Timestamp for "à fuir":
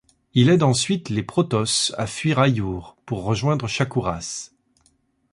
1.95-2.39